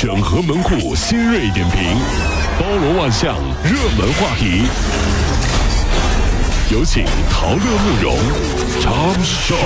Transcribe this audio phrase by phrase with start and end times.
[0.00, 1.82] 整合门户新锐点评，
[2.56, 4.62] 包罗万象，热门话题。
[6.70, 8.16] 有请陶乐慕容
[8.80, 9.56] 长寿。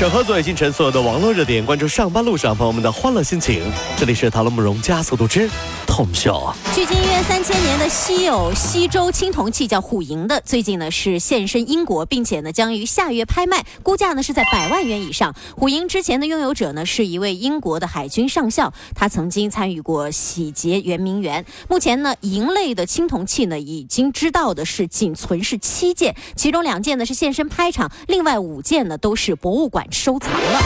[0.00, 3.70] 整合最新城所有的网络热点，关注上班路上朋友们的欢乐心情。
[3.98, 5.46] 这里是陶乐慕容加速度之
[5.86, 6.54] Tom Show。
[6.74, 15.34] 距今约三千年的稀有西周青铜器叫虎营的，最近呢是现身英国，并且呢将于下月拍卖，估价呢是在百万元以上。
[15.54, 21.44] 虎营之前的拥有者呢是一位英国的海军上校，他曾经参与过洗劫圆明园。
[21.68, 30.60] 目前呢，银类的青铜器呢已经知道的是仅存是七件，其中两件呢是现身拍场，另外五件呢都是博物馆收藏了。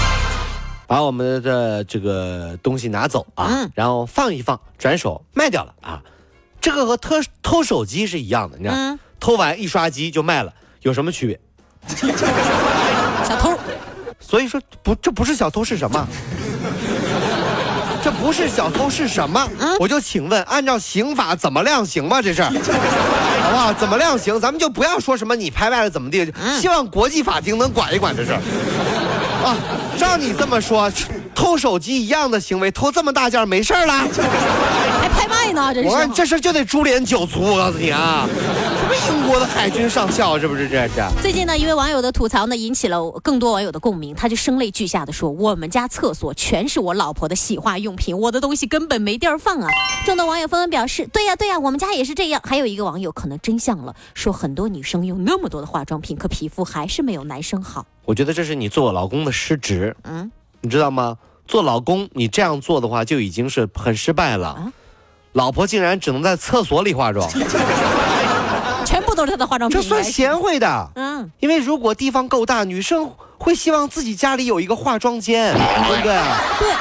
[0.86, 6.02] 把我们的这个东西拿走啊，嗯然后放一放，转手卖掉了啊。
[6.60, 10.52] 这个和偷偷手机是一样的，你看，嗯偷完一刷机就卖了，
[10.82, 11.40] 有什么区别？
[13.26, 13.58] 小偷，
[14.20, 16.06] 所以说不，这不是小偷是什么？
[18.02, 19.48] 这不是小偷是什么？
[19.80, 22.20] 我就请问，按照刑法怎么量刑吧？
[22.20, 22.50] 这事儿，
[23.42, 23.72] 好不好？
[23.72, 24.38] 怎么量刑？
[24.38, 28.40] 咱们就不要说什么你拍卖了怎么地，希望国际法庭能管一管这事儿。
[29.44, 29.56] 啊，
[29.98, 30.90] 照你这么说，
[31.34, 33.92] 偷手机一样的行为，偷这么大件儿没事儿了？
[35.00, 35.88] 还拍卖呢，这是。
[35.88, 38.26] 我看这事就得株连九族，我告诉你啊，
[38.80, 40.94] 什么英国的海军上校，是不是这是？
[41.20, 44.14] 最近呢，一位网友的吐槽呢，引起了更多网友的共鸣。
[44.14, 49.68] 他就声泪俱下的说：“我们家厕所全是我老婆的洗化用品，我的东西根本没地儿放啊！”
[50.06, 57.84] 众多网友纷纷表示：“对呀，对呀，我们家也是这样。”还有一个网友可能真相了，说很多女生用那么多的化妆品，可皮肤还是没有男生好。
[58.04, 61.16] 我觉得这是你做我老公的失职，嗯，你知道吗？
[61.46, 64.48] 做老公你这样做的话，就已经是很失败了。
[64.48, 64.72] 啊
[65.34, 67.28] 老婆竟然只能在厕所里化妆，
[69.14, 69.80] 都是她的化妆品。
[69.80, 70.88] 这算贤惠的。
[70.96, 76.14] 嗯，因为如果地方够大，女生会希望自己家里有一个化妆间，对不对？
[76.58, 76.74] 对，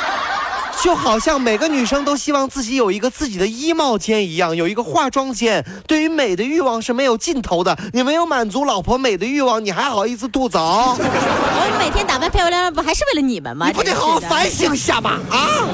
[0.82, 5.64] 就好像每个女生都希望自己有一个自己的衣帽间一样，有一个化妆间。
[5.88, 10.98] 对于美的欲望是没有尽头的，你没有满足老婆美的欲望，你还好意思吐槽？
[10.98, 13.68] 我每天打扮漂漂亮亮，不还是为了你们吗？
[13.68, 15.20] 你不得好好反省一下吗？
[15.30, 15.68] 啊！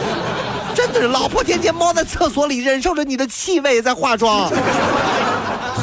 [0.75, 4.49] 真的是，老婆天天猫在厕所里忍受着你的气味在化妆。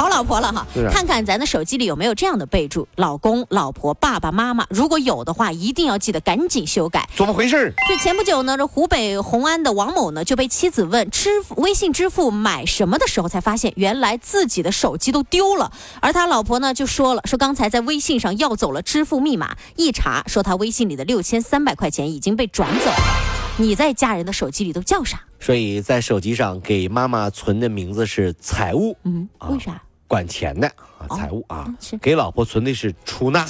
[0.07, 4.65] 好老婆了哈啊，看看咱的手机里有没有这样的备注：老公、老婆、爸爸妈妈。
[4.71, 7.09] 如果有的话，一定要记得赶紧修改。
[7.17, 7.75] 怎么回事？
[7.89, 15.73] 这前不久呢，这湖北红安的王某呢就被妻子问支付微信支付买什么的时候，才发现原来自己的手机都丢了。
[16.01, 23.57] 而他老婆呢就说了，说刚才在微信上要走了支付密码，一查说他微信里的六千三百块钱已经被转走了。
[23.59, 25.21] 你在家人的手机里都叫啥？
[25.41, 29.83] 所以在手机上给妈妈存的名字是财务，嗯，啊为啥？
[30.07, 30.67] 管钱的
[30.99, 31.67] 啊，财务啊。
[32.01, 33.45] 给老婆存的是出纳，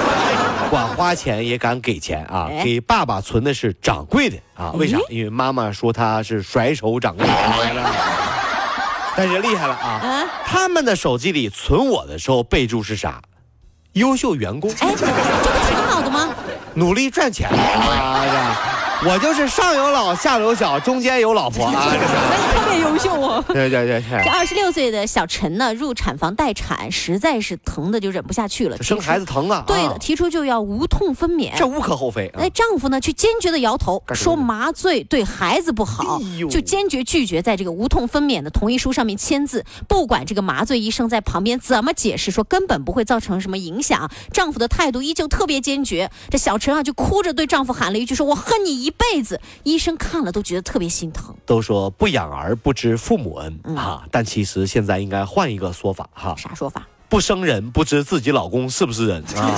[0.70, 2.48] 管花钱也敢给钱啊。
[2.50, 4.98] 哎给爸爸存的是掌柜的啊，为啥？
[5.08, 7.32] 因为妈妈说他是甩手掌柜的。
[9.16, 9.88] 但是厉害了啊！
[10.02, 13.20] 啊，他们的手机里存我的时候备注是啥？
[13.94, 15.12] 优秀员工，哎，这不
[15.68, 16.28] 挺好的吗？
[16.74, 18.56] 努力赚钱啊！
[19.04, 21.72] 我就是上有老下有小，中间有老婆啊！
[21.72, 21.98] 所以
[22.54, 23.09] 特别优秀哦。
[23.54, 29.64] 对对对对这，二十六岁的小陈呢，入产房待产，实在是疼的就忍不下去了，生孩子疼啊！
[29.66, 31.52] 对的，啊提出就要无痛分娩。
[31.56, 32.50] 这无可厚非啊哎，。
[32.50, 39.64] 丈夫呢却坚决的摇头，说麻醉对孩子不好就坚决拒绝在这个无痛分娩的同意书上面签字。
[39.88, 46.10] 不管这个麻醉医生在旁边怎么解释，说根本不会造成什么影响，丈夫的态度依旧特别坚决。
[46.28, 51.34] 这小陈啊就哭着对丈夫喊了一句：“说我恨你一辈子。”医生看了都觉得特别心疼。
[51.46, 56.86] 都说不养儿不知父母恩、嗯啊，但其实现在应该换一个说法哈，啥说法？
[57.08, 59.50] 不生人不知自己老公是不是人啊。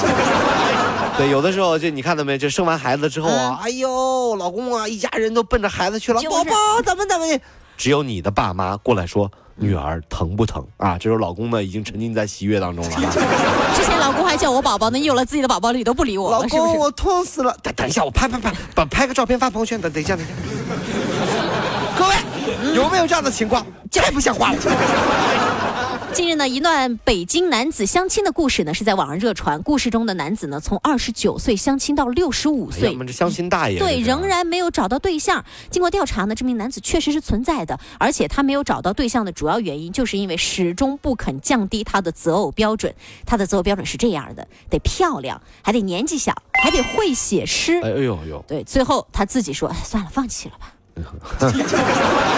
[1.19, 7.41] 对，有的时候就你看到没，就生完孩子之后啊，哎呦，老公啊，一家人都奔着孩子去了，嗯就是宝宝怎么怎么的，
[7.77, 10.97] 只有你的爸妈过来说女儿疼不疼啊？
[10.97, 13.13] 这时候老公呢已经沉浸在喜悦当中了啊。
[13.77, 16.73] 之前老公还叫我宝宝呢，有了自己的宝宝，你都不理我老了，是不是？
[16.73, 17.55] 公，我痛死了！
[17.63, 19.79] 等等一下，我拍拍拍，把拍个照片发朋友圈。
[19.79, 20.35] 等等一下，等一下。
[21.99, 22.15] 各位，
[22.75, 23.65] 有没有这样的情况？
[23.91, 24.59] 太不像话了！
[26.13, 29.63] 近日呢，一段北京男子相亲的故事呢是在网上热传。
[29.63, 35.43] 故事中的男子呢，从二十九岁相亲到六十五岁我，们这相亲大爷，对，仍然没有找到对象。
[35.71, 42.95] 经过调查呢，这名男子确实是存在的，而且他没有找到对象的主要原因，就是因为始终不肯降低他的择偶标准。
[43.25, 47.81] 他的择偶标准是这样的：得漂亮，还得年纪小，还得会写诗。
[47.83, 50.75] 哎呦呦，对，最后他自己说：“哎，算了，放弃了吧。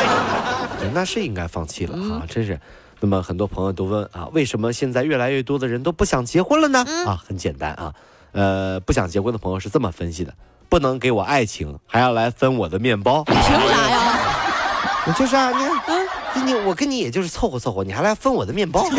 [0.85, 2.59] 对那是应该放弃了嗯哈，真是。
[3.01, 6.85] 那么很多朋友都问啊，为什么现在越来越多的人都不想结婚了呢？
[6.87, 7.93] 嗯啊，很简单啊，
[8.33, 10.33] 呃，不想结婚的朋友是这么分析的：
[10.69, 13.23] 不能给我爱情，还要来分我的面包。
[13.25, 14.19] 凭啥呀？
[15.07, 18.87] 你就是啊，你嗯，你我跟你也就是凑合凑合，你还来分我的面包。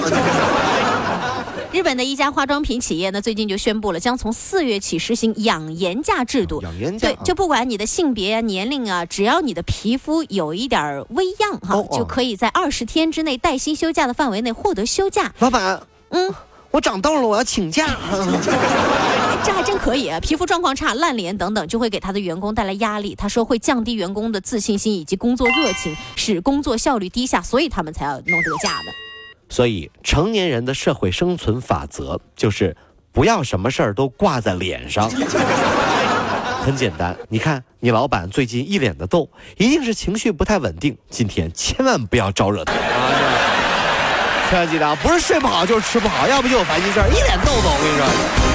[1.76, 6.62] 日本的一家化妆品企业呢，最近就宣布了，将从四月起实行养颜价制度。
[6.62, 15.34] 养颜价对，就不管你的性别啊、年龄啊，只要你的皮肤有一点儿微恙哈，哦哦就可以在二十天之内带薪休假的范围内获得休假。
[15.40, 16.34] 老板，嗯，
[16.72, 17.86] 我长痘了，我要请假。
[18.10, 20.18] 哎 这还真可以啊！
[20.22, 23.14] 皮肤状况差、烂脸等等，就会给他的员工带来压力。
[23.16, 29.05] 他说会降低员工的自信心以及工作热情，使工作效率低下，所以他们才要弄这个假的。
[29.50, 32.76] 所以，成年人的社会生存法则就是
[33.12, 35.10] 不要什么事儿都挂在脸上。
[36.62, 40.98] 很简单，你看你老板最近一脸的痘，一定是情绪不太稳定。
[41.10, 44.50] 今天千万不要招惹他啊！
[44.50, 47.70] 千万记得啊，不是睡不好就是吃不好，要不就有烦心事儿，一脸痘痘。
[47.70, 48.55] 我跟你说。